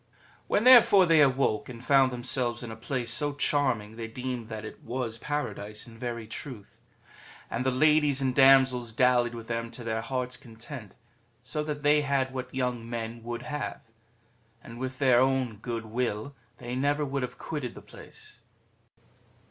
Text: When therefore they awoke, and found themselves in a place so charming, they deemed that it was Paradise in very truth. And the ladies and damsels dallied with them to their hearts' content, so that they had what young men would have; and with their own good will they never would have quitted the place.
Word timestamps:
When 0.47 0.63
therefore 0.63 1.05
they 1.05 1.21
awoke, 1.21 1.69
and 1.69 1.85
found 1.85 2.11
themselves 2.11 2.63
in 2.63 2.71
a 2.71 2.75
place 2.75 3.11
so 3.13 3.33
charming, 3.35 3.97
they 3.97 4.07
deemed 4.07 4.49
that 4.49 4.65
it 4.65 4.81
was 4.83 5.19
Paradise 5.19 5.85
in 5.85 5.99
very 5.99 6.25
truth. 6.25 6.79
And 7.51 7.63
the 7.63 7.69
ladies 7.69 8.19
and 8.19 8.33
damsels 8.33 8.93
dallied 8.93 9.35
with 9.35 9.45
them 9.47 9.69
to 9.69 9.83
their 9.83 10.01
hearts' 10.01 10.37
content, 10.37 10.95
so 11.43 11.63
that 11.65 11.83
they 11.83 12.01
had 12.01 12.33
what 12.33 12.51
young 12.51 12.89
men 12.89 13.21
would 13.21 13.43
have; 13.43 13.91
and 14.63 14.79
with 14.79 14.97
their 14.97 15.19
own 15.19 15.57
good 15.57 15.85
will 15.85 16.33
they 16.57 16.75
never 16.75 17.05
would 17.05 17.21
have 17.21 17.37
quitted 17.37 17.75
the 17.75 17.81
place. 17.83 18.41